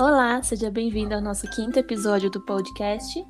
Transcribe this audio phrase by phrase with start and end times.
[0.00, 3.22] Olá, seja bem-vindo ao nosso quinto episódio do podcast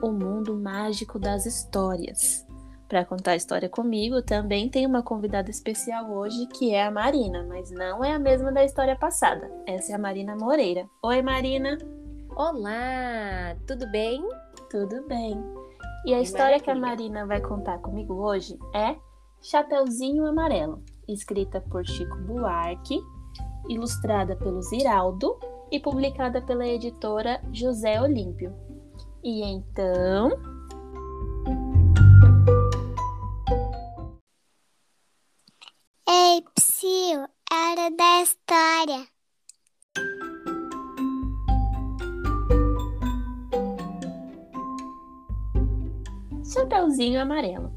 [0.00, 2.46] O Mundo Mágico das Histórias.
[2.88, 7.44] Para contar a história comigo, também tem uma convidada especial hoje, que é a Marina,
[7.48, 9.50] mas não é a mesma da história passada.
[9.66, 10.88] Essa é a Marina Moreira.
[11.02, 11.76] Oi, Marina.
[12.36, 14.22] Olá, tudo bem?
[14.70, 15.42] Tudo bem.
[16.06, 16.62] E a que história maravilha.
[16.62, 18.94] que a Marina vai contar comigo hoje é
[19.40, 23.00] Chapeuzinho Amarelo, escrita por Chico Buarque,
[23.68, 25.36] ilustrada pelo Ziraldo
[25.72, 28.54] e publicada pela editora José Olímpio.
[29.24, 30.30] E então.
[36.06, 36.44] Ei,
[36.84, 39.06] é hora da história.
[46.44, 47.72] Chapeuzinho Amarelo.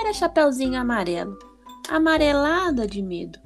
[0.00, 1.38] Era Chapeuzinho Amarelo,
[1.90, 3.38] amarelada de medo.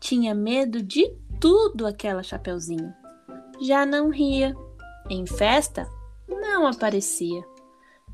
[0.00, 1.04] Tinha medo de
[1.42, 2.94] tudo aquela Chapeuzinho.
[3.60, 4.54] Já não ria.
[5.10, 5.88] Em festa,
[6.28, 7.44] não aparecia.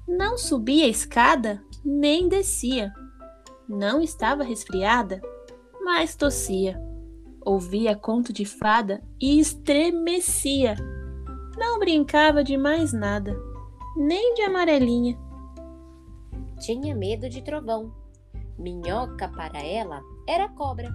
[0.08, 2.90] Não subia a escada, nem descia.
[3.68, 5.20] Não estava resfriada,
[5.84, 6.82] mas tossia.
[7.44, 10.74] Ouvia conto de fada e estremecia.
[11.58, 13.36] Não brincava de mais nada,
[13.94, 15.18] nem de amarelinha.
[16.60, 17.92] Tinha medo de trovão.
[18.58, 20.90] Minhoca para ela era cobra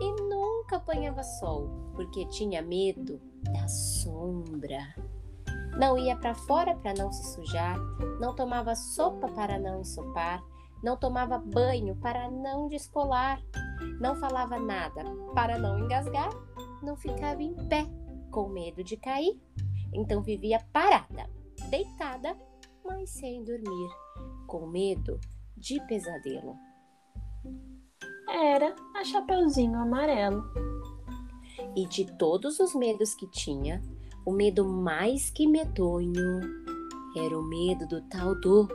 [0.00, 0.22] e
[0.64, 3.20] nunca apanhava sol, porque tinha medo
[3.52, 4.94] da sombra.
[5.78, 7.76] Não ia para fora para não se sujar,
[8.18, 10.42] não tomava sopa para não ensopar,
[10.82, 13.42] não tomava banho para não descolar,
[14.00, 15.02] não falava nada
[15.34, 16.30] para não engasgar,
[16.82, 17.86] não ficava em pé
[18.30, 19.38] com medo de cair.
[19.92, 21.28] Então vivia parada,
[21.68, 22.36] deitada,
[22.84, 23.90] mas sem dormir,
[24.46, 25.20] com medo
[25.56, 26.56] de pesadelo
[28.34, 30.44] era a Chapeuzinho Amarelo.
[31.76, 33.80] E de todos os medos que tinha,
[34.26, 36.40] o medo mais que medonho
[37.16, 38.68] era o medo do tal do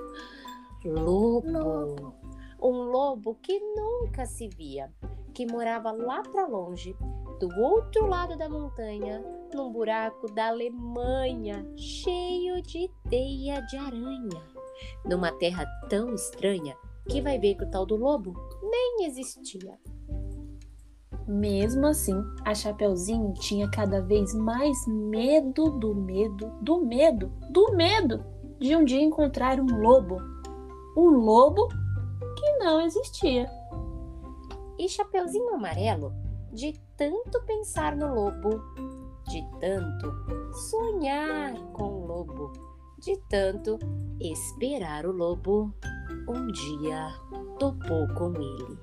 [0.85, 1.51] lobo.
[1.51, 2.15] lobo.
[2.61, 4.91] Um lobo que nunca se via,
[5.33, 6.95] que morava lá para longe,
[7.39, 14.41] do outro lado da montanha, num buraco da Alemanha, cheio de teia de aranha.
[15.05, 16.75] Numa terra tão estranha
[17.07, 19.77] que vai ver que o tal do lobo nem existia.
[21.27, 28.25] Mesmo assim, a Chapeuzinho tinha cada vez mais medo do medo, do medo, do medo
[28.59, 30.17] de um dia encontrar um lobo.
[30.97, 31.67] Um lobo
[32.35, 33.49] que não existia.
[34.77, 36.13] E Chapeuzinho Amarelo,
[36.51, 38.61] de tanto pensar no lobo,
[39.27, 40.11] de tanto
[40.69, 42.51] sonhar com o lobo,
[42.97, 43.77] de tanto
[44.19, 45.73] esperar o lobo,
[46.29, 47.11] um dia
[47.57, 48.77] topou com ele,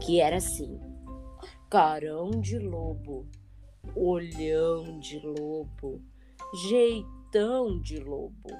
[0.00, 0.80] que era assim:
[1.70, 3.26] carão de lobo,
[3.94, 6.02] olhão de lobo,
[6.68, 8.50] jeitão de lobo,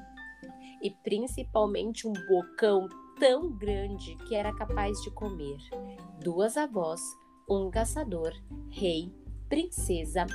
[0.81, 2.89] e principalmente um bocão
[3.19, 5.59] tão grande que era capaz de comer
[6.23, 7.01] duas avós,
[7.51, 8.33] um caçador,
[8.71, 9.13] rei,
[9.49, 10.27] princesa,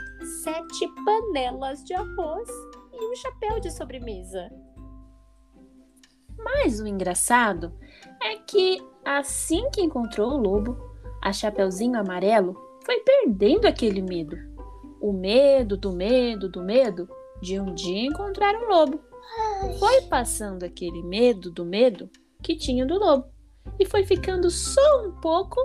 [0.43, 2.49] sete panelas de arroz
[2.93, 4.49] e um chapéu de sobremesa.
[6.43, 7.73] Mas o engraçado
[8.21, 10.77] é que assim que encontrou o lobo,
[11.21, 12.55] a Chapeuzinho Amarelo
[12.85, 14.37] foi perdendo aquele medo.
[15.01, 17.07] O medo do medo do medo
[17.41, 18.99] de um dia encontrar um lobo.
[19.79, 22.09] Foi passando aquele medo do medo
[22.41, 23.25] que tinha do lobo
[23.77, 25.63] e foi ficando só um pouco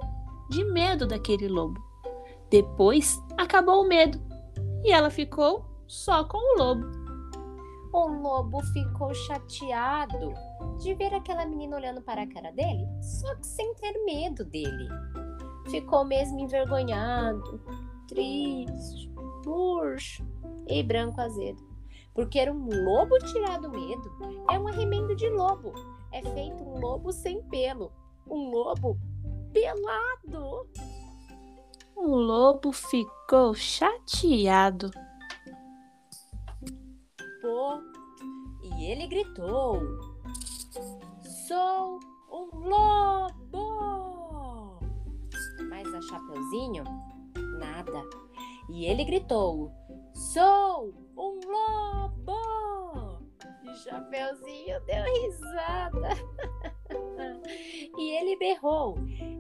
[0.51, 1.81] de medo daquele lobo.
[2.51, 4.21] Depois acabou o medo
[4.85, 6.87] e ela ficou só com o lobo.
[7.93, 10.35] O lobo ficou chateado
[10.79, 14.89] de ver aquela menina olhando para a cara dele, só que sem ter medo dele.
[15.71, 17.61] Ficou mesmo envergonhado,
[18.09, 19.11] triste,
[19.47, 20.27] murcho
[20.69, 21.63] e branco azedo.
[22.15, 24.45] Porque era um lobo tirado medo.
[24.49, 25.73] É um arremendo de lobo.
[26.13, 27.91] É feito um lobo sem pelo.
[28.27, 28.99] Um lobo
[29.53, 30.69] pelado.
[31.97, 34.91] O lobo ficou chateado
[38.79, 39.81] e ele gritou:
[41.47, 42.01] Sou
[42.31, 43.61] um lobo!
[45.69, 46.85] Mas a Chapeuzinho,
[47.59, 48.03] nada.
[48.71, 49.71] E ele gritou:
[50.15, 53.21] Sou um lobo!
[53.63, 56.09] E Chapeuzinho deu risada.
[57.99, 58.97] e ele berrou: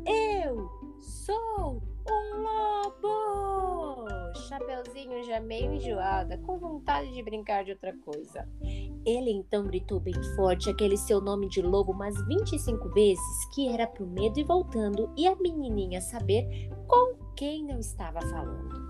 [0.06, 0.68] Eu
[1.00, 4.04] sou um lobo!
[4.46, 8.46] Chapeuzinho já meio enjoada, com vontade de brincar de outra coisa.
[9.06, 13.86] Ele então gritou bem forte aquele seu nome de lobo umas 25 vezes, que era
[13.86, 18.84] pro medo e voltando, e a menininha saber com quem não estava falando.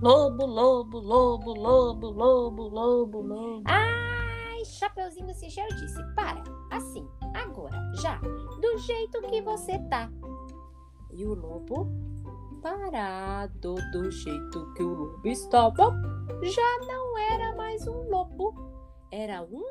[0.00, 3.62] Lobo, lobo, lobo, lobo, lobo, lobo, lobo.
[3.64, 10.10] Ai, Chapeuzinho e disse: Para, assim, agora, já, do jeito que você tá.
[11.10, 11.88] E o lobo,
[12.60, 15.94] parado do jeito que o lobo estava,
[16.42, 18.54] já não era mais um lobo,
[19.12, 19.64] era um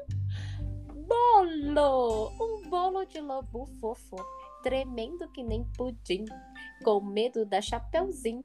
[1.07, 4.15] bolo, um bolo de lobo fofo,
[4.63, 6.25] tremendo que nem pudim,
[6.83, 8.43] com medo da Chapeuzinho,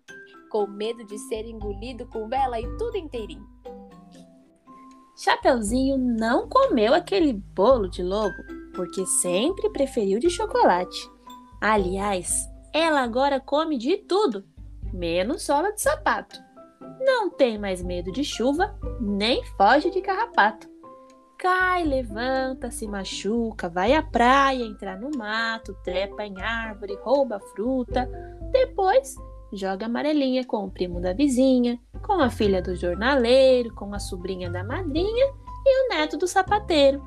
[0.51, 3.49] com medo de ser engolido com vela e tudo inteirinho.
[5.17, 8.37] Chapeuzinho não comeu aquele bolo de lobo,
[8.75, 11.11] porque sempre preferiu de chocolate.
[11.61, 14.45] Aliás, ela agora come de tudo,
[14.93, 16.41] menos sola de sapato.
[17.01, 20.69] Não tem mais medo de chuva, nem foge de carrapato.
[21.39, 28.07] Cai, levanta, se machuca, vai à praia, entrar no mato, trepa em árvore, rouba fruta.
[28.53, 29.15] Depois
[29.53, 34.51] joga amarelinha com o primo da vizinha, com a filha do jornaleiro, com a sobrinha
[34.51, 35.27] da madrinha
[35.67, 37.03] e o neto do sapateiro.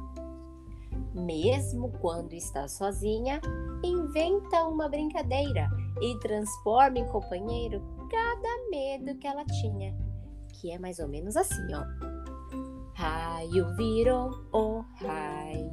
[1.13, 3.39] Mesmo quando está sozinha,
[3.83, 5.69] inventa uma brincadeira
[6.01, 9.95] e transforma em companheiro cada medo que ela tinha,
[10.53, 11.83] que é mais ou menos assim, ó.
[12.95, 15.71] Raio virou o oh, raio,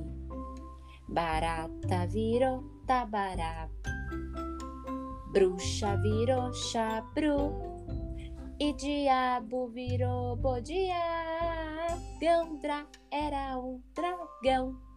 [1.08, 3.68] barata virou tabará,
[5.32, 7.52] bruxa virou chabru
[8.58, 11.86] e diabo virou bodiá.
[12.20, 14.89] Gandra era um dragão.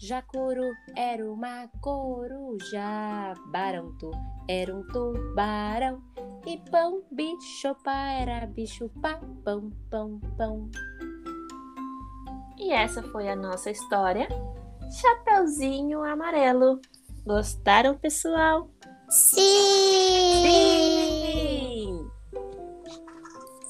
[0.00, 0.62] Jacuru
[0.96, 4.12] era uma coruja, Barantu
[4.48, 6.00] era um tubarão
[6.46, 10.70] e pão bicho pá era bicho pá, pão, pão, pão.
[12.56, 14.28] E essa foi a nossa história.
[14.88, 16.80] Chapeuzinho Amarelo.
[17.26, 18.70] Gostaram, pessoal?
[19.08, 19.40] Sim!
[20.44, 22.10] Sim!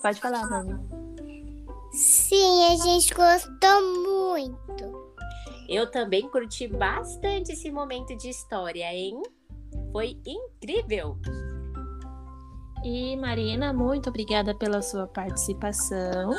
[0.02, 0.78] Pode falar, Mami.
[1.92, 4.27] Sim, a gente gostou muito.
[5.68, 9.20] Eu também curti bastante esse momento de história, hein?
[9.92, 11.18] Foi incrível!
[12.84, 16.32] E Marina, muito obrigada pela sua participação.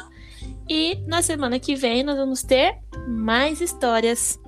[0.70, 4.40] E na semana que vem nós vamos ter mais histórias.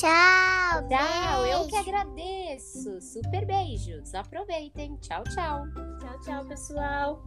[0.00, 1.68] Tchau, Tchau, eu beijo.
[1.68, 3.00] que agradeço.
[3.02, 4.14] Super beijos.
[4.14, 4.96] Aproveitem.
[4.96, 5.64] Tchau, tchau.
[6.00, 7.22] Tchau, tchau, pessoal.